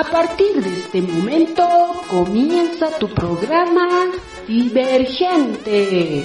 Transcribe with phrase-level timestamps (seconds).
[0.00, 1.62] A partir de este momento
[2.08, 4.10] comienza tu programa
[4.48, 6.24] Divergente.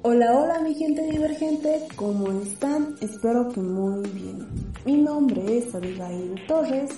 [0.00, 2.96] Hola, hola mi gente divergente, ¿cómo están?
[3.02, 4.48] Espero que muy bien.
[4.86, 6.92] Mi nombre es Abigail Torres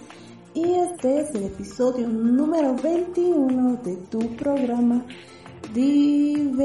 [0.54, 5.04] y este es el episodio número 21 de tu programa
[5.74, 6.62] Divergente.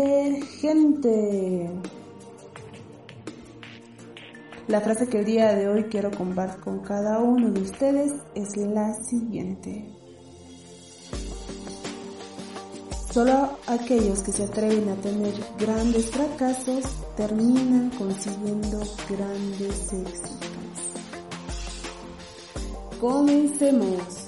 [4.67, 8.57] La frase que el día de hoy quiero compartir con cada uno de ustedes es
[8.57, 9.85] la siguiente.
[13.09, 16.84] Solo aquellos que se atreven a tener grandes fracasos
[17.16, 20.38] terminan consiguiendo grandes éxitos.
[22.99, 24.27] Comencemos.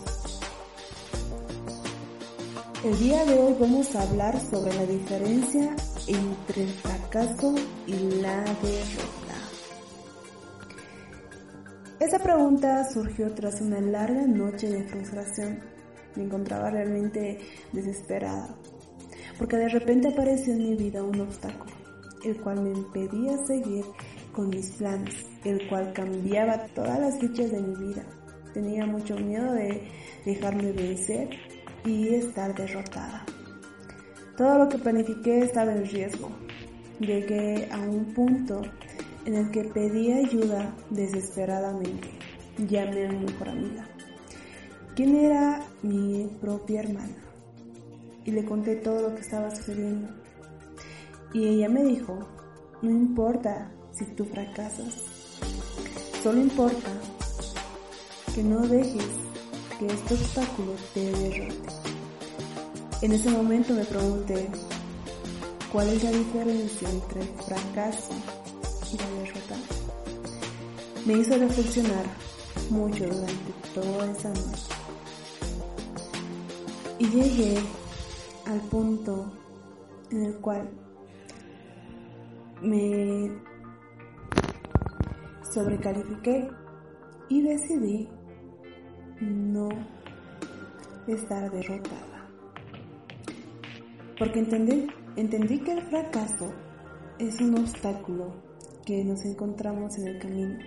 [2.86, 5.76] El día de hoy vamos a hablar sobre la diferencia
[6.08, 9.29] entre el fracaso y la derrota.
[12.00, 15.60] Esa pregunta surgió tras una larga noche de frustración.
[16.16, 17.40] Me encontraba realmente
[17.74, 18.56] desesperada,
[19.38, 21.74] porque de repente apareció en mi vida un obstáculo,
[22.24, 23.84] el cual me impedía seguir
[24.32, 28.06] con mis planes, el cual cambiaba todas las fichas de mi vida.
[28.54, 29.84] Tenía mucho miedo de
[30.26, 31.30] dejarme vencer
[31.84, 33.26] y estar derrotada.
[34.38, 36.30] Todo lo que planifiqué estaba en riesgo.
[37.02, 38.62] Llegué a un punto
[39.26, 42.10] en el que pedí ayuda desesperadamente.
[42.58, 43.88] Llamé a mi mejor amiga,
[44.96, 47.16] quien era mi propia hermana,
[48.26, 50.10] y le conté todo lo que estaba sucediendo.
[51.34, 52.20] Y ella me dijo,
[52.82, 55.04] no importa si tú fracasas,
[56.22, 56.92] solo importa
[58.36, 59.08] que no dejes
[59.78, 61.70] que este obstáculo te derrote.
[63.02, 64.50] En ese momento me pregunté,
[65.72, 68.14] ¿cuál es la diferencia entre fracaso
[71.06, 72.06] me hizo reflexionar
[72.70, 74.68] mucho durante toda esa noche.
[76.98, 77.58] Y llegué
[78.48, 79.32] al punto
[80.12, 80.70] en el cual
[82.62, 83.32] me
[85.54, 86.50] sobrecalifiqué
[87.30, 88.10] y decidí
[89.22, 89.70] no
[91.08, 92.28] estar derrotada.
[94.18, 96.52] Porque entendí, entendí que el fracaso
[97.20, 98.49] es un obstáculo
[98.90, 100.58] que nos encontramos en el camino,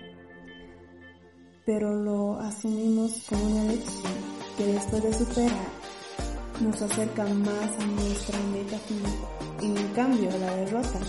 [1.65, 4.13] pero lo asumimos como una lección
[4.57, 5.67] que después de superar
[6.61, 9.11] nos acerca más a nuestra meta final.
[9.61, 10.99] Y en cambio la derrota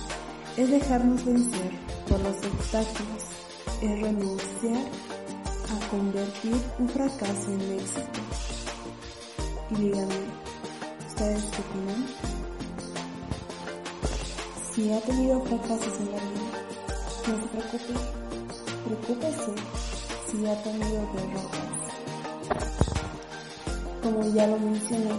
[0.57, 1.71] es dejarnos vencer
[2.09, 3.23] por los obstáculos,
[3.81, 4.85] es renunciar
[5.71, 8.21] a convertir un fracaso en éxito.
[9.71, 10.15] Y díganme,
[11.07, 12.07] ¿ustedes qué opinan?
[14.73, 16.74] Si ha tenido fracasos en la vida,
[17.27, 17.95] no se preocupe,
[18.85, 19.55] preocúpese
[20.31, 21.75] si ha tenido derrotas.
[24.03, 25.15] Como ya lo mencioné,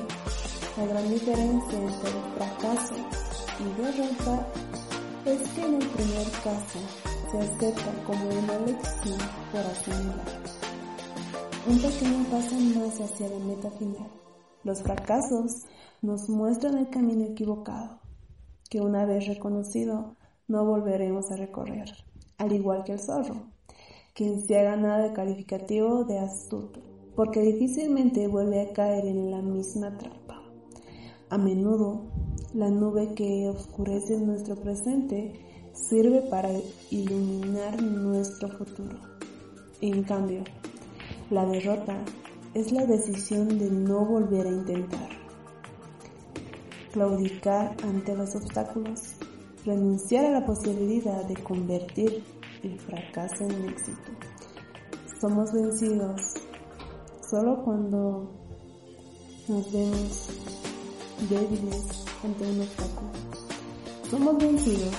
[0.77, 2.95] la gran diferencia entre fracaso
[3.59, 4.47] y derrota
[5.25, 6.79] es que en el primer caso
[7.31, 9.17] se acepta como una lección
[9.51, 10.25] por asimilar.
[11.67, 14.11] Un pequeño paso más hacia la meta final.
[14.63, 15.63] Los fracasos
[16.03, 17.99] nos muestran el camino equivocado,
[18.69, 20.15] que una vez reconocido
[20.47, 21.89] no volveremos a recorrer,
[22.38, 23.47] al igual que el zorro,
[24.13, 26.79] quien se ha ganado el calificativo de astuto,
[27.16, 30.41] porque difícilmente vuelve a caer en la misma trampa.
[31.29, 32.03] A menudo,
[32.53, 35.33] la nube que oscurece nuestro presente
[35.73, 36.50] sirve para
[36.91, 38.97] iluminar nuestro futuro.
[39.81, 40.44] En cambio,
[41.31, 41.97] la derrota
[42.53, 45.09] es la decisión de no volver a intentar.
[46.94, 49.16] Claudicar ante los obstáculos
[49.65, 52.23] renunciar a la posibilidad de convertir
[52.61, 54.11] el fracaso en éxito.
[55.19, 56.21] Somos vencidos
[57.27, 58.29] solo cuando
[59.47, 60.29] nos vemos
[61.29, 63.12] débiles ante un obstáculo.
[64.09, 64.95] Somos vencidos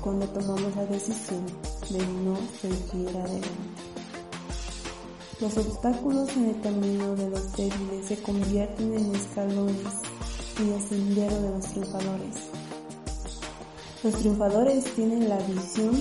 [0.00, 1.46] cuando tomamos la decisión
[1.90, 3.48] de no seguir adelante.
[5.40, 10.02] Los obstáculos en el camino de los débiles se convierten en escalones
[10.58, 12.55] y el sendero de los triunfadores.
[14.04, 15.96] Los triunfadores tienen la visión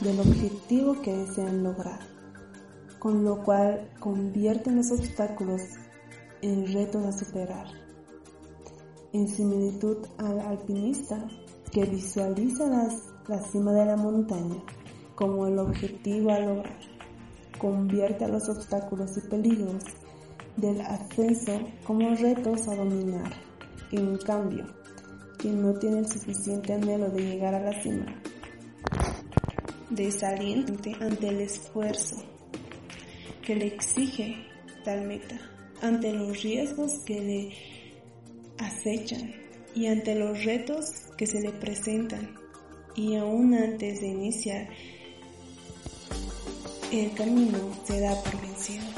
[0.00, 2.00] del objetivo que desean lograr,
[2.98, 5.60] con lo cual convierten los obstáculos
[6.40, 7.66] en retos a superar.
[9.12, 11.28] En similitud al alpinista
[11.70, 12.88] que visualiza
[13.28, 14.62] la cima de la montaña
[15.14, 16.78] como el objetivo a lograr,
[17.58, 19.84] convierte a los obstáculos y peligros
[20.56, 23.30] del ascenso como retos a dominar.
[23.92, 24.64] En cambio,
[25.38, 28.06] quien no tiene el suficiente anhelo de llegar a la cima,
[29.90, 32.16] desaliente ante el esfuerzo
[33.42, 34.36] que le exige
[34.84, 35.38] tal meta,
[35.82, 37.52] ante los riesgos que le
[38.58, 39.34] acechan
[39.74, 40.86] y ante los retos
[41.16, 42.34] que se le presentan
[42.94, 44.68] y aún antes de iniciar
[46.92, 48.95] el camino se da por vencido.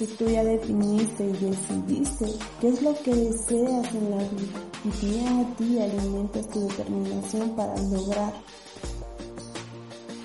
[0.00, 2.24] Si tú ya definiste y decidiste
[2.58, 7.50] qué es lo que deseas en la vida y día a día alimentas tu determinación
[7.50, 8.32] para lograr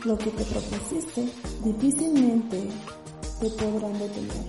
[0.05, 1.27] lo que te propusiste,
[1.65, 2.69] difícilmente
[3.41, 4.45] te podrán detener.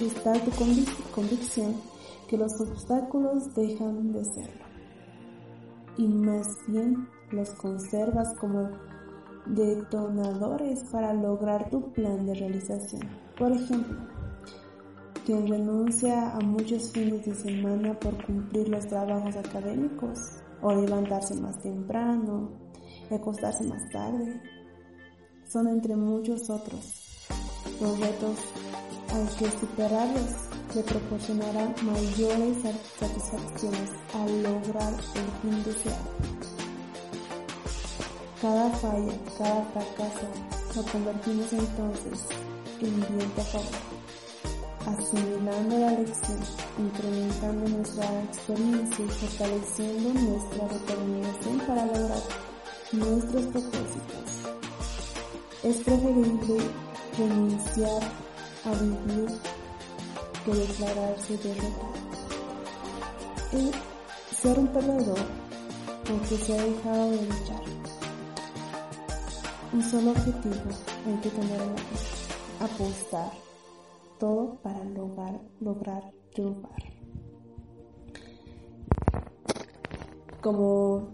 [0.00, 0.50] Está tu
[1.14, 1.76] convicción
[2.26, 4.64] que los obstáculos dejan de serlo
[5.96, 8.68] y más bien los conservas como
[9.48, 13.02] detonadores para lograr tu plan de realización.
[13.36, 13.96] Por ejemplo,
[15.24, 20.18] quien renuncia a muchos fines de semana por cumplir los trabajos académicos
[20.62, 22.50] o levantarse más temprano
[23.10, 24.40] y acostarse más tarde,
[25.46, 27.08] son entre muchos otros
[27.80, 28.38] los retos
[29.14, 32.58] hay que superarlos le proporcionarán mayores
[32.98, 36.57] satisfacciones al lograr el fin deseado.
[38.40, 40.28] Cada falla, cada fracaso
[40.76, 42.20] lo convertimos entonces
[42.80, 43.66] en viento a favor,
[44.86, 46.38] asimilando la lección,
[46.78, 52.22] incrementando nuestra experiencia y fortaleciendo nuestra determinación para lograr
[52.92, 54.28] nuestros propósitos.
[55.64, 56.58] Es preferible
[57.18, 58.02] renunciar
[58.64, 59.36] a vivir
[60.44, 61.92] que declararse derrotado.
[63.52, 65.18] Es ser un perdedor
[66.06, 67.77] porque se ha dejado de luchar.
[69.70, 70.54] Un solo objetivo
[71.06, 71.74] hay que vida,
[72.58, 73.30] apostar
[74.18, 76.82] todo para lograr, lograr triunfar.
[80.40, 81.08] Como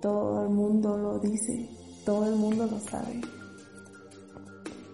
[0.00, 1.68] todo el mundo lo dice,
[2.06, 3.20] todo el mundo lo sabe.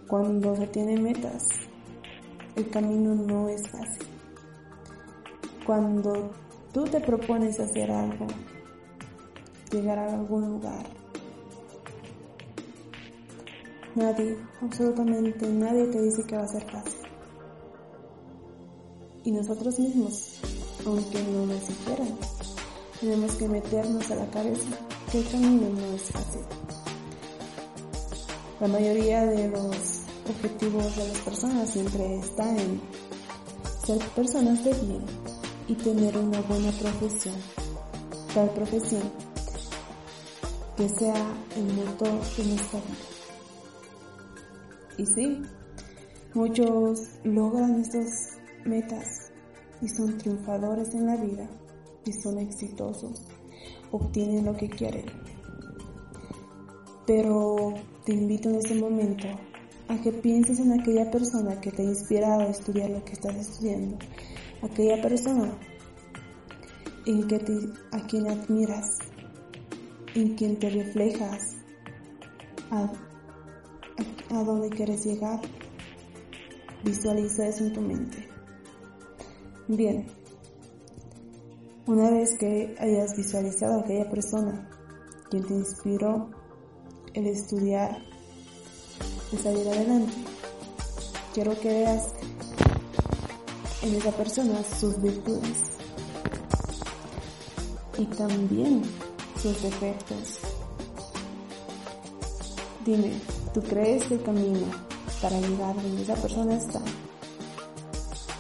[0.09, 1.45] Cuando se tienen metas,
[2.57, 4.09] el camino no es fácil.
[5.65, 6.33] Cuando
[6.73, 8.27] tú te propones hacer algo,
[9.71, 11.02] llegar a algún lugar,
[13.95, 17.01] nadie, absolutamente nadie te dice que va a ser fácil.
[19.25, 20.41] Y nosotros mismos,
[20.85, 22.19] aunque no nos hicieran,
[23.01, 24.71] tenemos que meternos a la cabeza
[25.11, 26.43] que el camino no es fácil.
[28.61, 32.81] La mayoría de los objetivos de las personas siempre están en
[33.85, 35.03] ser personas de bien
[35.69, 37.35] y tener una buena profesión,
[38.35, 39.03] tal profesión
[40.77, 43.12] que sea el motor de nuestra vida.
[45.03, 45.43] Y sí,
[46.33, 49.33] muchos logran estas metas
[49.81, 51.51] y son triunfadores en la vida
[52.05, 53.27] y son exitosos,
[53.91, 55.07] obtienen lo que quieren.
[57.05, 59.27] Pero te invito en este momento
[59.89, 63.35] a que pienses en aquella persona que te ha inspirado a estudiar lo que estás
[63.35, 63.99] estudiando,
[64.63, 65.53] aquella persona
[67.07, 67.59] en que te,
[67.91, 68.99] a quien admiras,
[70.15, 71.57] en quien te reflejas,
[74.31, 75.41] a, dónde quieres llegar.
[76.85, 78.29] Visualiza eso en tu mente.
[79.69, 80.07] Bien,
[81.87, 84.69] una vez que hayas visualizado a aquella persona
[85.31, 86.31] quien te inspiró
[87.15, 87.99] el estudiar
[89.31, 90.13] de salir adelante.
[91.35, 92.13] Quiero que veas
[93.83, 95.73] en esa persona sus virtudes
[97.99, 98.83] y también
[99.41, 100.39] sus defectos.
[102.85, 103.13] Dime,
[103.53, 104.67] ¿tú crees el camino
[105.21, 106.81] para llegar donde esa persona está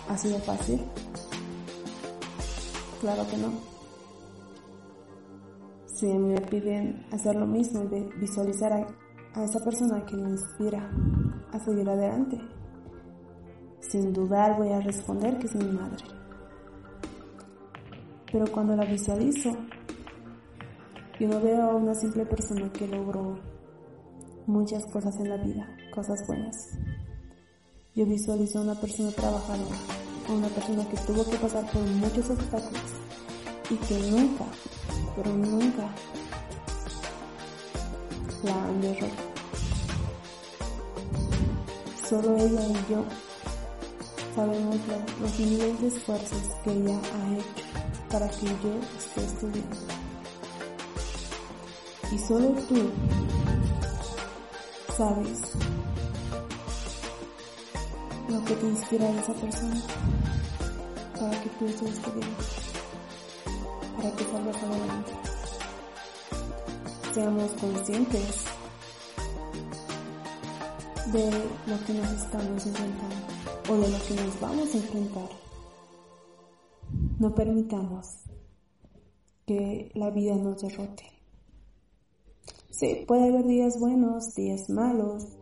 [0.08, 0.80] ha sido fácil?
[3.00, 3.52] Claro que no.
[5.86, 8.86] Si me piden hacer lo mismo y visualizar a
[9.34, 10.90] a esa persona que me inspira
[11.52, 12.38] a seguir adelante.
[13.80, 16.04] Sin dudar voy a responder que es mi madre.
[18.30, 19.50] Pero cuando la visualizo,
[21.18, 23.38] yo no veo a una simple persona que logró
[24.46, 26.70] muchas cosas en la vida, cosas buenas.
[27.94, 29.76] Yo visualizo a una persona trabajadora,
[30.28, 32.82] a una persona que tuvo que pasar por muchos obstáculos
[33.70, 34.44] y que nunca,
[35.16, 35.88] pero nunca
[38.44, 39.32] la han derrotado.
[42.08, 43.04] Solo ella y yo
[44.34, 44.76] sabemos
[45.20, 47.62] los miles de esfuerzos que ella ha hecho
[48.10, 49.76] para que yo esté estudiando.
[52.12, 52.90] Y solo tú
[55.02, 55.40] sabes
[58.28, 59.82] lo que te inspira esa persona
[61.18, 62.44] para que tú estés estudiando,
[63.96, 65.12] para que salgas adelante.
[67.14, 68.44] seamos conscientes
[71.12, 71.30] de
[71.66, 73.16] lo que nos estamos enfrentando
[73.70, 75.30] o de lo que nos vamos a enfrentar.
[77.18, 78.06] No permitamos
[79.46, 81.11] que la vida nos derrote.
[83.06, 85.38] Puede haber días buenos, días malos,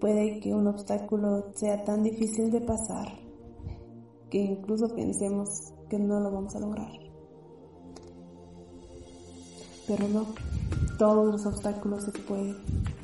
[0.00, 3.06] puede que un obstáculo sea tan difícil de pasar
[4.28, 6.90] que incluso pensemos que no lo vamos a lograr.
[9.86, 10.26] Pero no,
[10.98, 12.56] todos los obstáculos se pueden,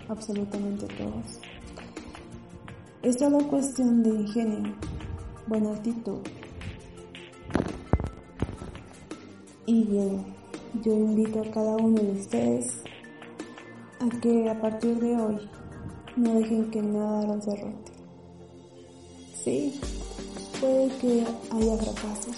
[0.08, 1.38] absolutamente todos.
[3.02, 4.75] Es solo cuestión de ingenio,
[5.47, 6.18] buena actitud.
[9.66, 10.25] Y bien,
[10.82, 12.82] yo invito a cada uno de ustedes
[14.00, 15.49] a que a partir de hoy
[16.17, 17.93] no dejen que nada los derrote.
[19.43, 19.81] Sí,
[20.61, 22.37] puede que haya fracasos,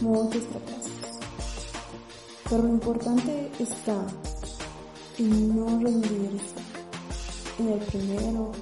[0.00, 1.20] muchos fracasos,
[2.48, 4.06] pero lo importante está
[5.18, 6.54] en no rendirse
[7.58, 8.52] en el primero,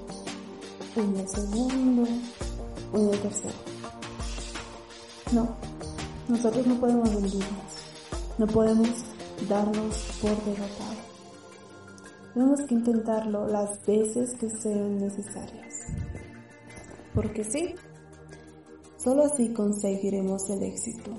[0.97, 2.09] en el segundo
[2.93, 3.55] o en el tercero.
[5.33, 5.49] No,
[6.29, 7.73] nosotros no podemos rendirnos,
[8.39, 8.89] no podemos
[9.49, 10.88] darnos por derrotados.
[12.35, 15.87] Tenemos que intentarlo las veces que sean necesarias.
[17.15, 17.75] Porque sí,
[18.97, 21.11] solo así conseguiremos el éxito.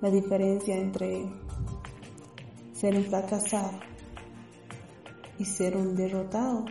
[0.00, 1.26] La diferencia entre
[2.72, 3.72] ser un fracasado
[5.38, 6.64] y ser un derrotado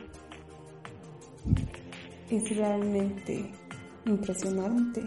[2.29, 3.51] es realmente
[4.05, 5.03] impresionante.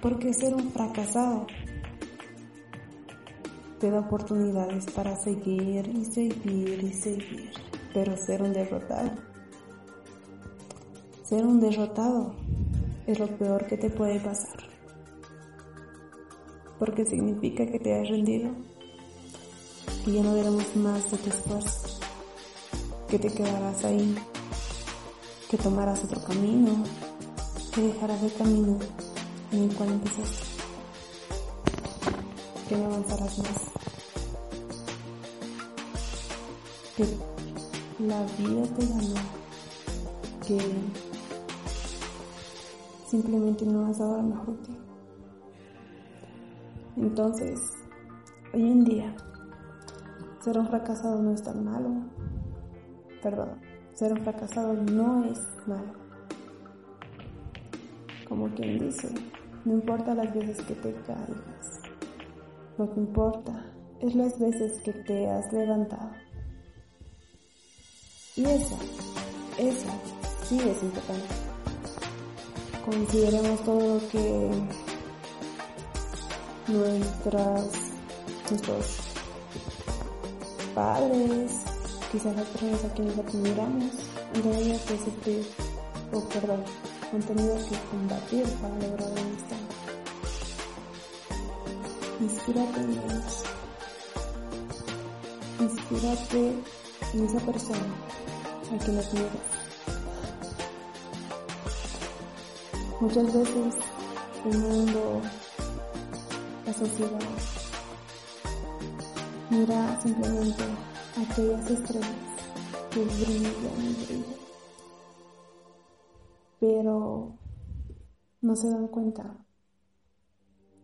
[0.00, 1.46] Porque ser un fracasado
[3.78, 7.50] te da oportunidades para seguir y seguir y seguir,
[7.92, 9.10] pero ser un derrotado.
[11.24, 12.34] Ser un derrotado
[13.06, 14.62] es lo peor que te puede pasar,
[16.78, 18.50] porque significa que te has rendido,
[20.04, 22.00] que ya no daremos más de tu esfuerzo,
[23.08, 24.16] que te quedarás ahí,
[25.50, 26.82] que tomarás otro camino,
[27.74, 28.78] que dejarás el camino
[29.52, 30.56] en el cual empezaste
[32.68, 33.65] que no avanzarás más.
[36.96, 37.04] Que
[38.02, 39.20] la vida te ganó,
[40.46, 40.58] que
[43.06, 44.74] simplemente no has dado lo mejor de
[46.96, 47.60] Entonces,
[48.54, 49.14] hoy en día,
[50.40, 51.90] ser un fracasado no es tan malo.
[53.22, 53.60] Perdón,
[53.92, 55.92] ser un fracasado no es malo.
[58.26, 59.08] Como quien dice,
[59.66, 61.82] no importa las veces que te caigas,
[62.78, 63.66] lo que importa
[64.00, 66.25] es las veces que te has levantado.
[68.36, 68.76] Y eso,
[69.56, 69.88] eso
[70.46, 71.34] sí es importante.
[72.84, 74.50] Consideremos todo lo que
[76.68, 77.66] nuestras,
[78.50, 78.86] nuestros
[80.74, 81.52] padres,
[82.12, 83.92] quizás las personas a quienes admiramos,
[84.34, 85.46] tenido que sufrir,
[86.12, 86.62] o perdón,
[87.14, 89.66] han tenido que combatir para lograr un estado.
[92.20, 93.44] Inspírate en.
[95.58, 97.94] Inspírate en esa persona
[98.72, 99.56] a quien admiras.
[103.00, 103.74] Muchas veces
[104.50, 105.20] el mundo,
[106.64, 107.20] la sociedad,
[109.50, 110.64] mira simplemente
[111.16, 112.10] aquellas estrellas
[112.90, 114.24] que brillan y brillan,
[116.58, 117.38] pero
[118.40, 119.44] no se dan cuenta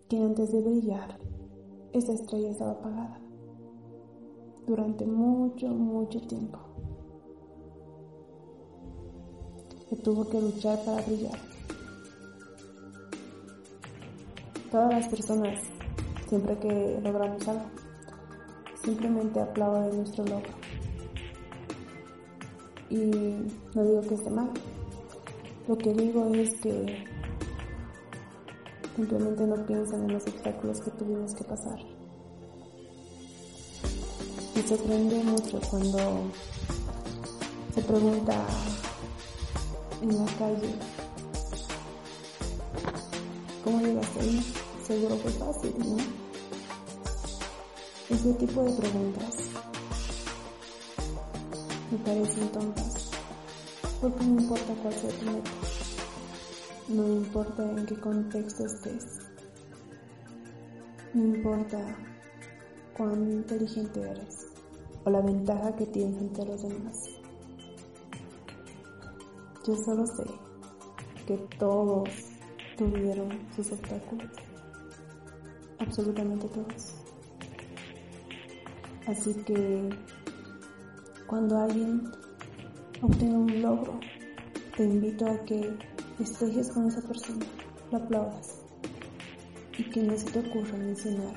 [0.09, 1.19] que antes de brillar,
[1.93, 3.32] esa estrella estaba apagada
[4.66, 6.59] durante mucho, mucho tiempo.
[9.88, 11.38] Que tuvo que luchar para brillar.
[14.71, 15.61] Todas las personas,
[16.28, 17.66] siempre que logramos algo,
[18.83, 20.52] simplemente aplauden nuestro logro.
[22.88, 22.97] Y
[23.75, 24.50] no digo que esté mal.
[25.69, 27.12] Lo que digo es que
[28.97, 31.78] Simplemente no piensan en los obstáculos que tuvimos que pasar.
[34.62, 35.99] Me sorprende mucho cuando
[37.75, 38.47] se pregunta
[40.00, 40.75] en la calle,
[43.64, 44.54] ¿cómo llegaste ahí?
[44.87, 45.97] Seguro fue fácil, ¿no?
[48.09, 49.37] Ese tipo de preguntas
[51.90, 53.11] me parecen tontas,
[54.00, 55.50] porque no importa cuál sea tu meta.
[56.87, 59.23] No importa en qué contexto estés.
[61.14, 61.97] No importa
[62.97, 64.41] cuán inteligente eres
[65.04, 67.09] o la ventaja que tienes ante los demás.
[69.66, 70.25] Yo solo sé
[71.26, 72.09] que todos
[72.76, 74.30] tuvieron sus obstáculos.
[75.78, 76.94] Absolutamente todos.
[79.06, 79.90] Así que
[81.26, 82.11] cuando alguien
[83.02, 84.00] obtenga un logro,
[84.76, 85.76] te invito a que
[86.18, 87.44] festejes con esa persona,
[87.90, 88.61] lo aplaudas
[89.78, 91.35] y que no se te ocurra mencionar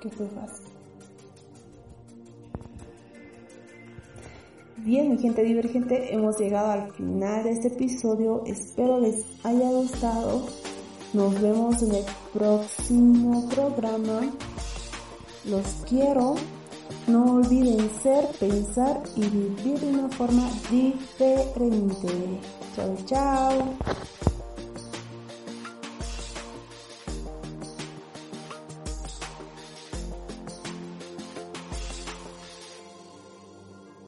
[0.00, 0.73] que fue fácil.
[4.84, 8.42] Bien, mi gente divergente, hemos llegado al final de este episodio.
[8.44, 10.46] Espero les haya gustado.
[11.14, 14.30] Nos vemos en el próximo programa.
[15.46, 16.34] Los quiero.
[17.06, 22.08] No olviden ser, pensar y vivir de una forma diferente.
[22.76, 24.23] Chao, chao.